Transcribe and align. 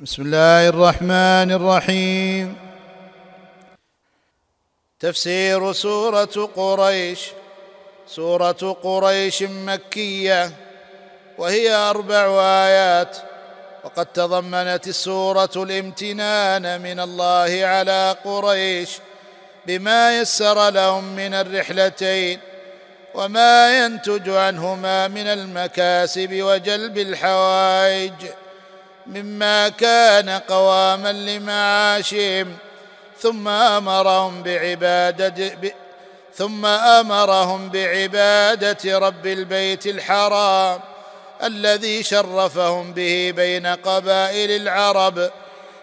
بسم 0.00 0.22
الله 0.22 0.68
الرحمن 0.68 1.52
الرحيم. 1.52 2.56
تفسير 5.00 5.72
سورة 5.72 6.50
قريش. 6.56 7.20
سورة 8.06 8.76
قريش 8.82 9.42
مكية. 9.42 10.50
وهي 11.38 11.70
أربع 11.74 12.40
آيات. 12.42 13.16
وقد 13.84 14.06
تضمنت 14.06 14.88
السورة 14.88 15.50
الامتنان 15.56 16.80
من 16.80 17.00
الله 17.00 17.66
على 17.66 18.16
قريش 18.24 18.90
بما 19.66 20.18
يسر 20.18 20.70
لهم 20.70 21.04
من 21.04 21.34
الرحلتين 21.34 22.40
وما 23.14 23.84
ينتج 23.84 24.28
عنهما 24.28 25.08
من 25.08 25.26
المكاسب 25.26 26.28
وجلب 26.32 26.98
الحوائج. 26.98 28.43
مما 29.06 29.68
كان 29.68 30.30
قواما 30.30 31.12
لمعاشهم 31.12 32.56
ثم 33.20 33.48
أمرهم 33.48 34.42
بعباده 34.42 35.48
ب 35.48 35.68
ثم 36.36 36.66
أمرهم 36.66 37.68
بعبادة 37.68 38.98
رب 38.98 39.26
البيت 39.26 39.86
الحرام 39.86 40.80
الذي 41.42 42.02
شرفهم 42.02 42.92
به 42.92 43.32
بين 43.36 43.66
قبائل 43.66 44.50
العرب 44.50 45.30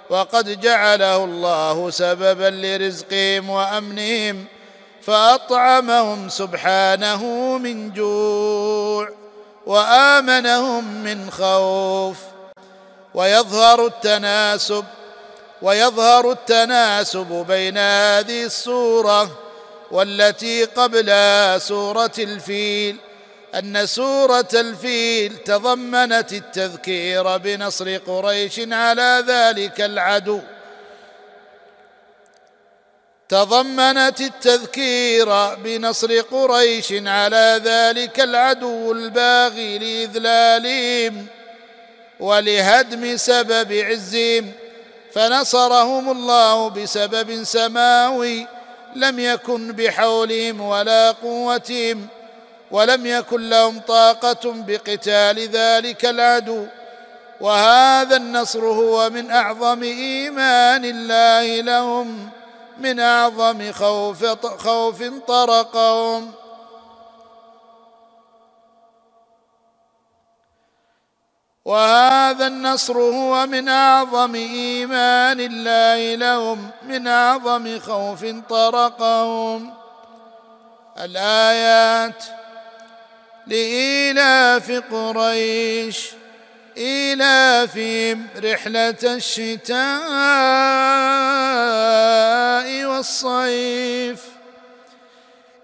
وقد 0.10 0.62
جعله 0.62 1.24
الله 1.24 1.90
سببا 1.90 2.50
لرزقهم 2.50 3.50
وأمنهم 3.50 4.46
فأطعمهم 5.02 6.30
سبحانه 6.30 7.24
من 7.58 7.94
جوع 7.94 9.10
وآمنهم 9.66 11.04
من 11.04 11.32
خوف. 11.32 12.18
ويظهر 13.14 13.86
التناسب 13.86 14.86
ويظهر 15.62 16.32
التناسب 16.32 17.46
بين 17.48 17.78
هذه 17.78 18.44
السورة 18.46 19.32
والتي 19.92 20.64
قبلها 20.64 21.58
سورة 21.58 22.12
الفيل 22.20 22.98
أن 23.56 23.86
سورة 23.86 24.48
الفيل 24.54 25.38
تضمنت 25.38 26.34
التذكير 26.34 27.38
بنصر 27.38 27.98
قريش 27.98 28.60
على 28.60 29.24
ذلك 29.28 29.82
العدو. 29.82 30.40
تضمنت 33.30 34.22
التذكير 34.22 35.56
بنصر 35.56 36.22
قريش 36.22 36.94
على 36.94 37.62
ذلك 37.64 38.20
العدو 38.20 38.92
الباغي 38.92 39.80
لإذلالهم. 39.80 41.28
ولهدم 42.22 43.18
سبب 43.18 43.74
عزهم 43.74 44.52
فنصرهم 45.14 46.12
الله 46.12 46.70
بسبب 46.70 47.44
سماوي 47.44 48.48
لم 48.96 49.20
يكن 49.20 49.72
بحولهم 49.72 50.62
ولا 50.62 51.12
قوتهم 51.12 52.08
ولم 52.72 53.06
يكن 53.06 53.50
لهم 53.50 53.80
طاقة 53.80 54.40
بقتال 54.44 55.40
ذلك 55.40 56.06
العدو. 56.06 56.66
وهذا 57.42 58.16
النصر 58.16 58.66
هو 58.66 59.10
من 59.10 59.32
أعظم 59.32 59.84
إيمان 59.84 60.86
الله 60.86 61.62
لهم 61.62 62.30
من 62.78 63.00
أعظم 63.00 63.72
خوف 63.72 64.26
خوف 64.58 65.04
طرقهم. 65.28 66.32
وهذا 71.72 72.48
النصر 72.48 72.98
هو 72.98 73.46
من 73.46 73.70
أعظم 73.70 74.36
إيمان 74.36 75.40
الله 75.40 76.16
لهم 76.16 76.70
من 76.84 77.08
أعظم 77.08 77.80
خوف 77.80 78.26
طرقهم. 78.50 79.74
الآيات 81.00 82.24
لإيلاف 83.48 84.72
قريش 84.92 86.10
ايلافهم 86.78 88.28
رحلة 88.44 88.96
الشتاء 89.04 89.76
والصيف. 92.86 94.22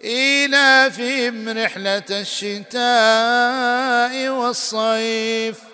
ايلافهم 0.04 1.50
رحلة 1.50 2.04
الشتاء 2.12 2.78
والصيف. 4.30 5.67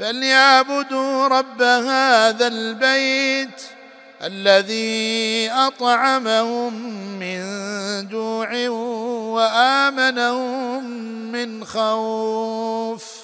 فليعبدوا 0.00 1.28
رب 1.28 1.62
هذا 1.62 2.46
البيت 2.46 3.62
الذي 4.22 5.50
أطعمهم 5.50 6.74
من 7.18 7.40
جوع 8.08 8.68
وآمنهم 9.36 10.84
من 11.32 11.64
خوف. 11.64 13.20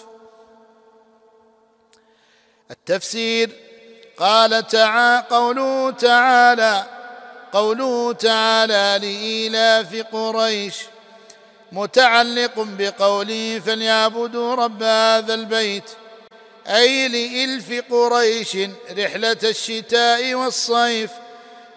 التفسير 2.70 3.50
قال 4.18 4.66
تعالى 4.66 5.26
قوله 5.30 5.90
تعالى 5.90 6.84
قوله 7.52 8.12
تعالى 8.12 8.98
لإيلاف 9.02 10.02
قريش 10.12 10.76
متعلق 11.72 12.52
بقوله 12.56 13.62
فليعبدوا 13.66 14.54
رب 14.54 14.82
هذا 14.82 15.34
البيت 15.34 15.90
أي 16.66 17.08
لإلف 17.08 17.84
قريش 17.90 18.56
رحلة 18.98 19.36
الشتاء 19.44 20.34
والصيف 20.34 21.10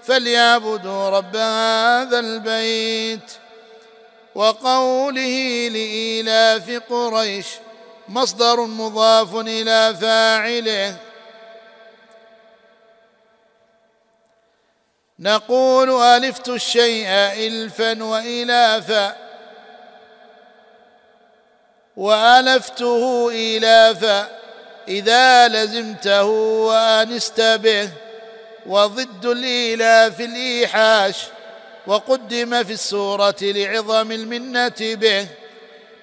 فليعبدوا 0.04 1.10
رب 1.10 1.36
هذا 1.36 2.20
البيت. 2.20 3.32
وقوله 4.36 5.70
لإيلاف 5.70 6.82
قريش 6.90 7.46
مصدر 8.08 8.60
مضاف 8.62 9.36
إلى 9.36 9.98
فاعله. 10.02 10.96
نقول 15.20 15.90
ألفت 16.02 16.50
الشيء 16.50 17.08
الفا 17.48 18.04
والافا 18.04 19.16
وألفته 21.98 23.30
ايلافا 23.30 24.39
إذا 24.90 25.48
لزمته 25.48 26.24
وآنست 26.24 27.42
به 27.42 27.90
وضد 28.66 29.26
الإيلاف 29.26 30.22
الإيحاش 30.22 31.16
وقدم 31.88 32.64
في 32.64 32.74
السورة 32.74 33.36
لعظم 33.42 34.12
المنة 34.12 34.76
به 34.80 35.28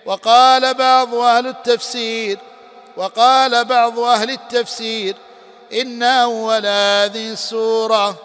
وقال 0.06 0.74
بعض 0.74 1.14
أهل 1.14 1.46
التفسير 1.46 2.38
وقال 2.96 3.64
بعض 3.64 3.98
أهل 3.98 4.30
التفسير 4.30 5.16
إن 5.72 6.02
أول 6.02 6.66
هذه 6.66 7.32
السورة 7.32 8.16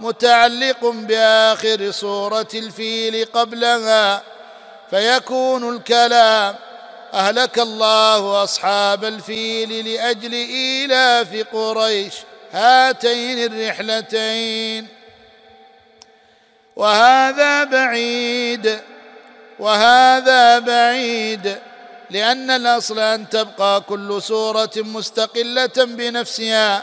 متعلق 0.00 0.84
بآخر 0.84 1.90
سورة 1.90 2.48
الفيل 2.54 3.24
قبلها 3.24 4.22
فيكون 4.90 5.76
الكلام 5.76 6.56
أهلك 7.14 7.58
الله 7.58 8.44
أصحاب 8.44 9.04
الفيل 9.04 9.88
لأجل 9.88 10.32
إيلاف 10.32 11.46
قريش 11.52 12.14
هاتين 12.52 13.52
الرحلتين. 13.52 14.86
وهذا 16.76 17.64
بعيد 17.64 18.78
وهذا 19.58 20.58
بعيد 20.58 21.58
لأن 22.10 22.50
الأصل 22.50 22.98
أن 22.98 23.28
تبقى 23.28 23.80
كل 23.80 24.22
سوره 24.22 24.70
مستقلة 24.76 25.76
بنفسها 25.76 26.82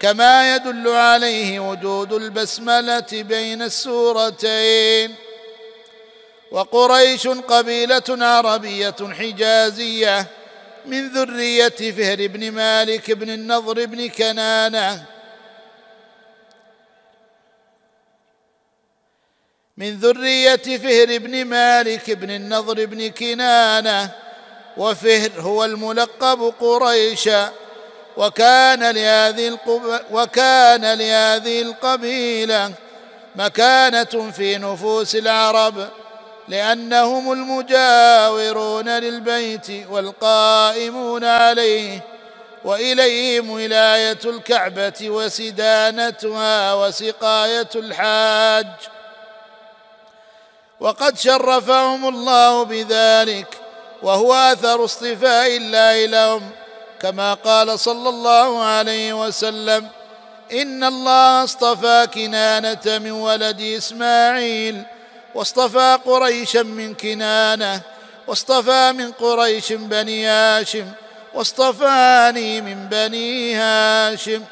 كما 0.00 0.54
يدل 0.56 0.88
عليه 0.88 1.60
وجود 1.60 2.12
البسملة 2.12 3.06
بين 3.12 3.62
السورتين. 3.62 5.14
وقريش 6.50 7.28
قبيلة 7.28 8.02
عربية 8.08 8.96
حجازية 9.00 10.26
من 10.86 11.08
ذرية 11.08 11.68
فهر 11.68 12.26
بن 12.26 12.50
مالك 12.50 13.10
بن 13.10 13.30
النضر 13.30 13.86
بن 13.86 14.08
كنانة. 14.08 15.04
من 19.76 19.98
ذرية 19.98 20.56
فهر 20.56 21.18
بن 21.18 21.44
مالك 21.44 22.10
بن 22.10 22.30
النضر 22.30 22.86
بن 22.86 23.10
كنانة. 23.10 24.10
وفهر 24.76 25.30
هو 25.38 25.64
الملقب 25.64 26.54
قريشا 26.60 27.52
وكان 28.16 28.90
لهذه. 28.90 29.58
وكان 30.10 30.98
لهذه 30.98 31.62
القبيلة 31.62 32.72
مكانة 33.36 34.30
في 34.30 34.58
نفوس 34.58 35.16
العرب. 35.16 35.99
لأنهم 36.50 37.32
المجاورون 37.32 38.88
للبيت 38.88 39.66
والقائمون 39.90 41.24
عليه 41.24 42.00
وإليهم 42.64 43.50
ولاية 43.50 44.18
الكعبة 44.24 44.94
وسدانتها 45.02 46.74
وسقاية 46.74 47.68
الحاج. 47.74 48.66
وقد 50.80 51.18
شرفهم 51.18 52.08
الله 52.08 52.62
بذلك 52.64 53.54
وهو 54.02 54.34
آثر 54.34 54.84
اصطفاء 54.84 55.56
الله 55.56 56.06
لهم 56.06 56.50
كما 57.00 57.34
قال 57.34 57.78
صلى 57.80 58.08
الله 58.08 58.62
عليه 58.62 59.26
وسلم 59.26 59.88
إن 60.52 60.84
الله 60.84 61.44
اصطفى 61.44 62.06
كنانة 62.14 62.98
من 62.98 63.10
ولد 63.10 63.60
إسماعيل 63.60 64.82
واصطفى 65.34 65.98
قريشا 66.06 66.62
من 66.62 66.94
كنانة 66.94 67.80
واصطفى 68.26 68.92
من 68.92 69.12
قريش 69.12 69.72
بني 69.72 70.26
هاشم 70.26 70.86
واصطفاني 71.34 72.60
من 72.60 72.88
بني 72.88 73.54
هاشم. 73.54 74.42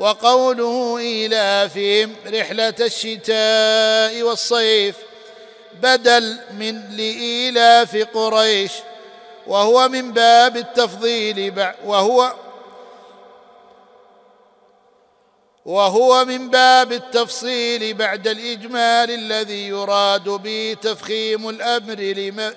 وقوله 0.00 0.98
إيلافهم 0.98 2.16
رحلة 2.26 2.74
الشتاء 2.80 4.22
والصيف 4.22 4.96
بدل 5.82 6.38
من 6.58 6.96
لإيلاف 6.96 8.06
قريش 8.14 8.72
وهو 9.46 9.88
من 9.88 10.12
باب 10.12 10.56
التفضيل 10.56 11.54
وهو 11.84 12.32
وهو 15.64 16.24
من 16.24 16.50
باب 16.50 16.92
التفصيل 16.92 17.94
بعد 17.94 18.28
الإجمال 18.28 19.10
الذي 19.10 19.68
يراد 19.68 20.28
به 20.28 20.76
تفخيم 20.82 21.48
الأمر 21.48 21.94
لما 21.94 22.54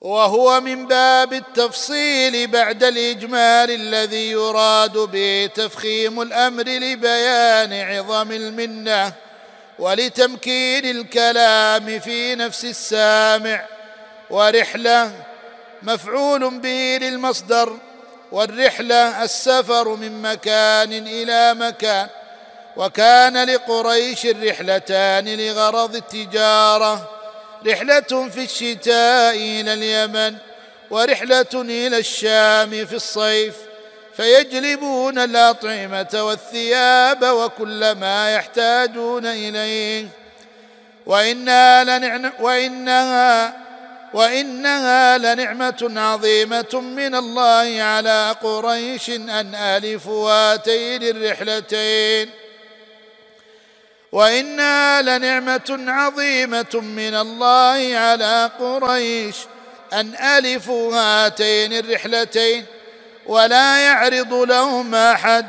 وهو 0.00 0.60
من 0.60 0.86
باب 0.86 1.32
التفصيل 1.32 2.46
بعد 2.46 2.84
الإجمال 2.84 3.70
الذي 3.70 4.30
يراد 4.30 4.98
به 4.98 5.50
تفخيم 5.54 6.22
الأمر 6.22 6.62
لبيان 6.62 7.72
عظم 7.72 8.32
المنة 8.32 9.12
ولتمكين 9.78 10.84
الكلام 10.96 11.98
في 11.98 12.34
نفس 12.34 12.64
السامع 12.64 13.66
ورحلة 14.30 15.12
مفعول 15.82 16.58
به 16.58 16.98
للمصدر 17.02 17.78
والرحلة 18.32 19.24
السفر 19.24 19.88
من 19.88 20.22
مكان 20.22 20.92
إلى 20.92 21.54
مكان. 21.54 22.08
وكان 22.76 23.44
لقريش 23.44 24.26
الرحلتان 24.26 25.28
لغرض 25.28 25.96
التجارة. 25.96 27.10
رحلة 27.66 28.28
في 28.28 28.44
الشتاء 28.44 29.36
إلى 29.36 29.72
اليمن 29.74 30.36
ورحلة 30.90 31.46
إلى 31.54 31.98
الشام 31.98 32.86
في 32.86 32.94
الصيف. 32.94 33.54
فيجلبون 34.16 35.18
الأطعمة 35.18 36.08
والثياب 36.14 37.22
وكل 37.22 37.92
ما 37.92 38.34
يحتاجون 38.34 39.26
إليه. 39.26 40.08
وانها 41.06 41.84
لنعم 41.84 42.32
وإنها 42.40 43.61
وإنها 44.14 45.18
لنعمة 45.18 45.92
عظيمة 45.96 46.80
من 46.80 47.14
الله 47.14 47.82
على 47.82 48.34
قريش 48.42 49.10
أن 49.10 49.54
ألفوا 49.54 50.30
هاتين 50.30 51.02
الرحلتين. 51.02 52.30
وإنها 54.12 55.02
لنعمة 55.02 55.84
عظيمة 55.88 56.74
من 56.74 57.14
الله 57.14 57.96
على 57.96 58.50
قريش 58.60 59.36
أن 59.92 60.14
ألفوا 60.14 60.96
هاتين 60.96 61.72
الرحلتين. 61.72 62.64
ولا 63.26 63.78
يعرض 63.78 64.34
لهم 64.34 64.94
أحد 64.94 65.46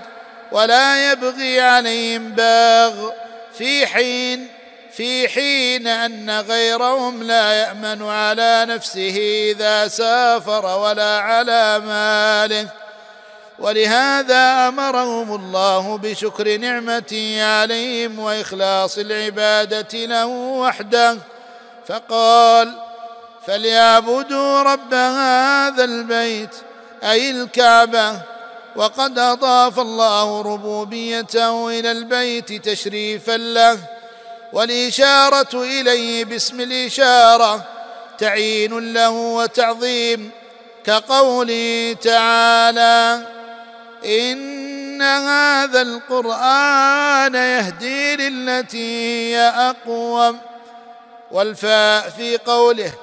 ولا 0.52 1.12
يبغي 1.12 1.62
عليهم 1.62 2.30
باغ 2.30 3.10
في 3.58 3.88
حين 3.88 4.48
في 4.98 5.28
حين 5.28 5.88
أن 5.88 6.40
غيرهم 6.40 7.24
لا 7.24 7.54
يأمن 7.54 8.04
على 8.04 8.66
نفسه 8.70 9.18
إذا 9.52 9.88
سافر 9.88 10.66
ولا 10.66 11.18
على 11.20 11.80
ماله. 11.80 12.68
ولهذا 13.60 14.68
أمرهم 14.68 15.36
الله 15.36 15.98
بشكر 15.98 16.58
نعمته 16.58 17.44
عليهم 17.44 18.20
وإخلاص 18.20 18.98
العبادة 18.98 20.06
له 20.06 20.26
وحده. 20.26 21.18
فقال 21.88 22.74
فليعبدوا 23.48 24.62
رب 24.62 24.94
هذا 24.94 25.84
البيت 25.84 26.56
أي 27.04 27.32
الكعبة. 27.32 28.22
وقد 28.76 29.20
أضاف 29.20 29.80
الله 29.80 30.42
ربوبيته 30.42 31.80
إلى 31.80 31.92
البيت 31.92 32.70
تشريفا 32.70 33.38
له. 33.38 33.93
والإشارة 34.54 35.64
إليه 35.64 36.26
باسم 36.26 36.62
الإشارة 36.62 37.66
تعيين 38.18 38.94
له 38.94 39.10
وتعظيم 39.10 40.32
كقوله 40.86 41.96
تعالى 42.02 43.28
إن 44.06 45.02
هذا 45.02 45.82
القرآن 45.82 47.36
يهدي 47.36 48.16
للتي 48.16 49.36
هي 49.36 49.40
أقوم 49.40 50.40
والفاء 51.32 52.10
في 52.10 52.38
قوله 52.38 52.94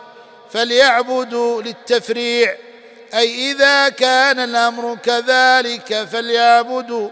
فليعبدوا 0.53 1.63
للتفريع 1.63 2.55
أي 3.15 3.51
إذا 3.53 3.89
كان 3.89 4.39
الأمر 4.39 4.99
كذلك 5.05 6.09
فليعبدوا 6.13 7.09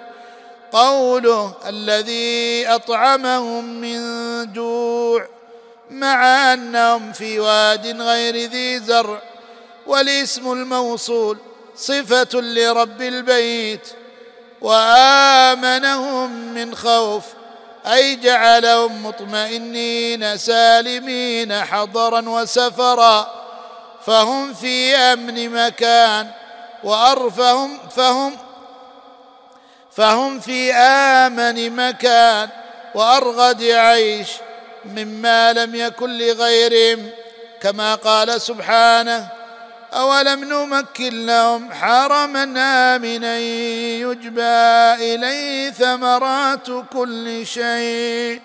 قوله 0.73 1.55
الذي 1.67 2.67
أطعمهم 2.69 3.65
من 3.65 4.01
جوع 4.53 5.29
مع 5.91 6.53
أنهم 6.53 7.13
في 7.13 7.41
واد 7.41 8.01
غير 8.01 8.51
ذي 8.51 8.79
زرع 8.79 9.23
والاسم 9.87 10.53
الموصول 10.53 11.39
صفة 11.77 12.41
لرب 12.41 13.03
البيت 13.03 13.89
وآمنهم 14.61 16.31
من 16.55 16.75
خوف 16.75 17.25
أي 17.87 18.17
جعلهم 18.17 19.07
مطمئنين 19.07 20.37
سالمين 20.37 21.65
حضرا 21.65 22.29
وسفرا 22.29 23.39
فهم 24.07 24.55
في 24.55 24.97
أمن 24.97 25.51
مكان 25.51 26.31
وأرفهم 26.85 27.79
فهم 27.97 28.37
فهم 29.99 30.41
في 30.41 30.73
آمن 30.75 31.77
مكان 31.77 32.49
وارغد 32.95 33.63
عيش 33.63 34.29
مما 34.85 35.53
لم 35.53 35.75
يكن 35.75 36.19
لغيرهم 36.19 37.11
كما 37.61 37.95
قال 37.95 38.41
سبحانه 38.41 39.29
أولم 39.93 40.45
نمكن 40.45 41.27
لهم 41.27 41.73
حرما 41.73 42.43
آمنا 42.97 43.39
يجبى 43.39 44.43
إليه 45.15 45.71
ثمرات 45.71 46.67
كل 46.93 47.47
شيء 47.47 48.41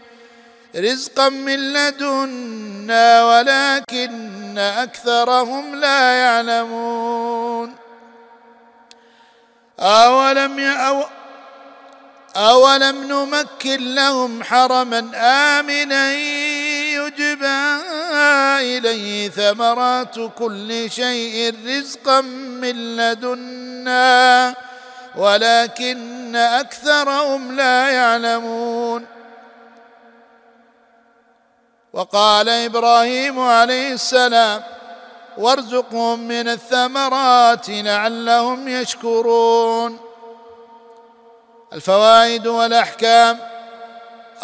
رزقا 0.75 1.29
من 1.29 1.73
لدنا 1.73 3.25
ولكن 3.25 4.57
أكثرهم 4.57 5.75
لا 5.75 6.13
يعلمون. 6.13 7.75
أولم 9.79 10.59
يأو 10.59 11.03
أولم 12.35 13.03
نمكن 13.03 13.95
لهم 13.95 14.43
حرما 14.43 15.11
آمنا 15.59 16.13
يجبى 16.93 17.81
إليه 18.59 19.29
ثمرات 19.29 20.15
كل 20.37 20.91
شيء 20.91 21.55
رزقا 21.67 22.21
من 22.21 22.95
لدنا 22.95 24.55
ولكن 25.15 26.35
أكثرهم 26.35 27.55
لا 27.55 27.89
يعلمون. 27.89 29.05
وقال 31.93 32.49
إبراهيم 32.49 33.39
عليه 33.39 33.93
السلام 33.93 34.63
وارزقهم 35.37 36.19
من 36.19 36.47
الثمرات 36.47 37.69
لعلهم 37.69 38.67
يشكرون. 38.67 40.12
الفوائد 41.73 42.47
والأحكام. 42.47 43.39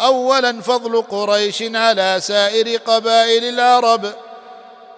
اولا 0.00 0.60
فضل 0.62 1.02
قريش 1.02 1.62
على 1.62 2.16
سائر 2.20 2.76
قبائل 2.76 3.44
العرب 3.44 4.12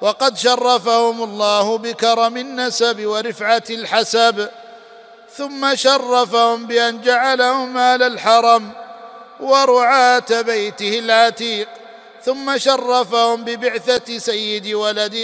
وقد 0.00 0.36
شرفهم 0.38 1.22
الله 1.22 1.78
بكرم 1.78 2.36
النسب 2.36 3.06
ورفعة 3.06 3.62
الحسب 3.70 4.48
ثم 5.36 5.74
شرفهم 5.74 6.66
بأن 6.66 7.00
جعلهم 7.00 7.78
آل 7.78 8.02
الحرم 8.02 8.70
ورعاة 9.40 10.40
بيته 10.40 10.98
العتيق 10.98 11.68
ثم 12.24 12.58
شرفهم 12.58 13.44
ببعثة 13.44 14.18
سيد 14.18 14.74
ولد 14.74 15.14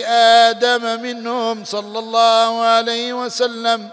آدم 0.46 1.02
منهم 1.02 1.64
صلى 1.64 1.98
الله 1.98 2.60
عليه 2.60 3.12
وسلم. 3.12 3.88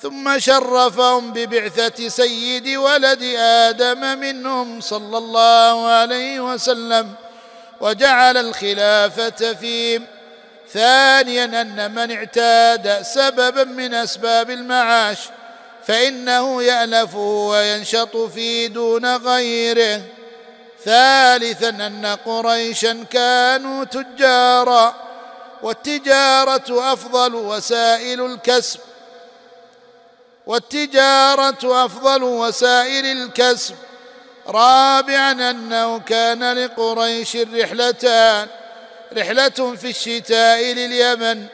ثم 0.00 0.38
شرفهم 0.38 1.32
ببعثة 1.32 2.08
سيد 2.08 2.68
ولد 2.68 3.22
آدم 3.38 4.18
منهم 4.18 4.80
صلى 4.80 5.18
الله 5.18 5.86
عليه 5.86 6.40
وسلم 6.40 7.12
وجعل 7.80 8.36
الخلافة 8.36 9.52
فيهم 9.52 10.06
ثانيا 10.72 11.44
أن 11.44 11.94
من 11.94 12.10
اعتاد 12.16 13.02
سببا 13.02 13.64
من 13.64 13.94
أسباب 13.94 14.50
المعاش 14.50 15.18
فإنه 15.86 16.62
يالفه 16.62 17.18
وينشط 17.18 18.16
فيه 18.16 18.66
دون 18.66 19.16
غيره. 19.16 20.02
ثالثا 20.84 21.68
أن 21.68 22.06
قريشا 22.06 23.04
كانوا 23.10 23.84
تجارا 23.84 24.94
والتجارة 25.62 26.92
أفضل 26.92 27.34
وسائل 27.34 28.26
الكسب. 28.26 28.80
والتجارة 30.46 31.84
أفضل 31.84 32.22
وسائل 32.22 33.06
الكسب. 33.06 33.74
رابعا 34.46 35.50
أنه 35.50 35.98
كان 35.98 36.52
لقريش 36.52 37.36
رحلتان 37.36 38.48
رحلة 39.16 39.76
في 39.76 39.90
الشتاء 39.90 40.62
لليمن 40.62 41.46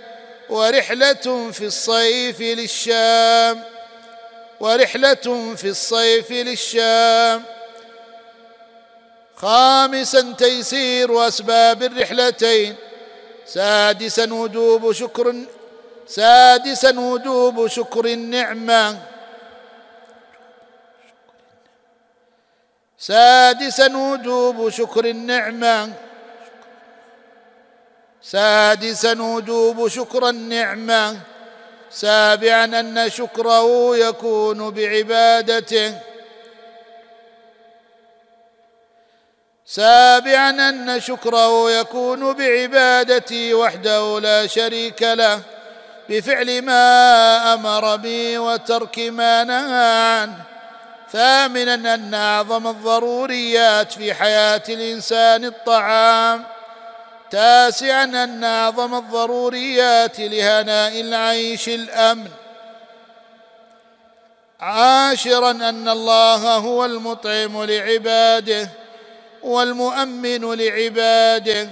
ورحلة 0.49 1.51
في 1.53 1.65
الصيف 1.67 2.41
للشام 2.41 3.65
ورحلة 4.61 5.55
في 5.57 5.69
الصيف 5.69 6.31
للشام. 6.31 7.43
خامسا 9.37 10.35
تيسير 10.39 11.29
أسباب 11.29 11.83
الرحلتين. 11.83 12.77
سادسا 13.47 14.33
وجوب 14.33 14.93
شكر 14.93 15.35
سادسا 16.07 17.01
وجوب 17.01 17.67
شكر 17.67 18.05
النعمة. 18.05 18.99
سادسا 22.99 23.97
وجوب 23.97 24.69
شكر 24.69 25.05
النعمة. 25.05 25.93
سادسا 28.23 29.23
وجوب 29.23 29.89
شكر 29.89 30.29
النعمة. 30.29 31.21
سابعا 31.91 32.65
أن 32.65 33.11
شكره 33.11 33.97
يكون 33.97 34.71
بعبادته. 34.71 35.99
سابعا 39.67 40.51
أن 40.69 41.01
شكره 41.01 41.71
يكون 41.71 42.33
بعبادته 42.33 43.55
وحده 43.55 44.21
لا 44.21 44.47
شريك 44.47 45.03
له. 45.03 45.52
بفعل 46.13 46.63
ما 46.63 47.55
أمر 47.55 47.97
به 47.97 48.39
وترك 48.39 48.99
ما 48.99 49.45
نهى 49.45 50.21
عنه. 50.21 50.37
ثامنا 51.13 51.95
أن 51.95 52.15
أعظم 52.15 52.67
الضروريات 52.67 53.93
في 53.93 54.15
حياة 54.15 54.63
الإنسان 54.69 55.45
الطعام. 55.45 56.45
تاسعا 57.31 58.05
أن 58.05 58.45
أعظم 58.45 58.95
الضروريات 58.95 60.21
لهناء 60.21 61.01
العيش 61.01 61.69
الأمن. 61.69 62.29
عاشرا 64.61 65.51
أن 65.51 65.89
الله 65.89 66.57
هو 66.57 66.85
المطعم 66.85 67.65
لعباده 67.65 68.69
والمؤمن 69.43 70.55
لعباده. 70.55 71.69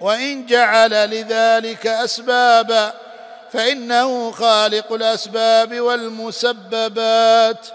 وإن 0.00 0.46
جعل 0.46 1.10
لذلك 1.10 1.86
اسبابا 1.86 3.05
فإنه 3.52 4.30
خالق 4.30 4.92
الأسباب 4.92 5.80
والمسببات 5.80 7.66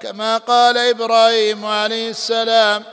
كما 0.00 0.38
قال 0.38 0.78
إبراهيم 0.78 1.66
عليه 1.66 2.10
السلام 2.10 2.84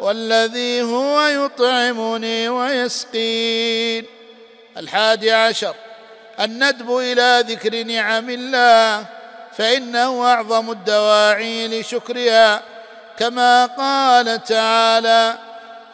والذي 0.00 0.82
هو 0.82 1.20
يطعمني 1.26 2.48
ويسقين 2.48 4.04
الحادي 4.76 5.32
عشر 5.32 5.74
الندب 6.40 6.98
إلى 6.98 7.44
ذكر 7.48 7.82
نعم 7.82 8.30
الله 8.30 9.06
فإنه 9.56 10.24
أعظم 10.24 10.70
الدواعي 10.70 11.80
لشكرها 11.80 12.62
كما 13.18 13.66
قال 13.66 14.44
تعالى 14.44 15.38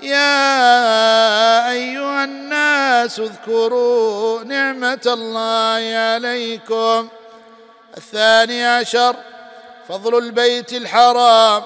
يا 0.02 1.71
أيها 1.71 2.25
الناس 2.25 3.21
اذكروا 3.21 4.44
نعمة 4.44 5.00
الله 5.06 5.97
عليكم. 5.97 7.09
الثاني 7.97 8.66
عشر 8.66 9.16
فضل 9.88 10.18
البيت 10.18 10.73
الحرام 10.73 11.62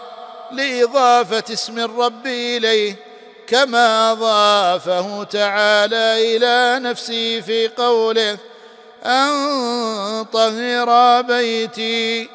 لإضافة 0.52 1.44
اسم 1.52 1.78
الرب 1.78 2.26
إليه 2.26 2.96
كما 3.46 4.12
اضافه 4.12 5.24
تعالى 5.24 6.36
إلى 6.36 6.78
نفسه 6.88 7.40
في 7.40 7.68
قوله 7.68 8.38
أن 9.04 10.26
طهر 10.32 11.22
بيتي. 11.22 12.28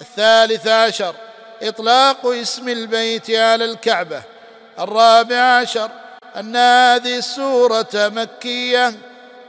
الثالث 0.00 0.68
عشر 0.68 1.14
إطلاق 1.62 2.26
اسم 2.26 2.68
البيت 2.68 3.30
على 3.30 3.64
الكعبة. 3.64 4.33
الرابع 4.80 5.36
عشر. 5.36 5.90
أن 6.36 6.56
هذه 6.56 7.18
السورة 7.18 7.88
مكية 7.94 8.92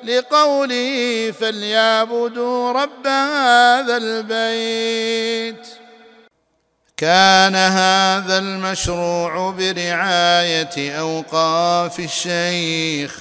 لقوله 0.04 1.34
فليعبدوا 1.40 2.72
رب 2.72 3.08
هذا 3.08 3.98
البيت. 3.98 5.68
كان 6.98 7.56
هذا 7.56 8.38
المشروع 8.38 9.52
برعاية 9.52 11.00
أوقاف 11.00 12.00
الشيخ 12.00 13.20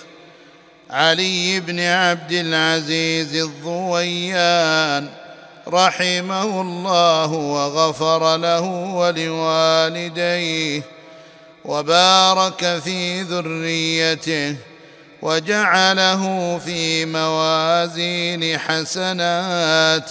علي 0.90 1.61
بن 1.61 1.80
عبد 1.80 2.32
العزيز 2.32 3.42
الضويان 3.42 5.08
رحمه 5.68 6.61
الله 6.61 7.32
وغفر 7.32 8.37
له 8.37 8.61
ولوالديه. 8.94 10.82
وبارك 11.64 12.80
في 12.85 13.23
ذريته 13.23 14.56
وجعله 15.23 16.59
في 16.59 17.04
موازين 17.04 18.59
حسناتهم. 18.59 20.04